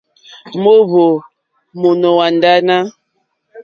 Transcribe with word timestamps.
Moohvò 0.61 1.05
mo 1.79 1.89
nò 2.01 2.11
ànànà. 2.27 2.77